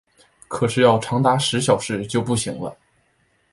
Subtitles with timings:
[0.47, 2.75] 可是要长达十小时就不行了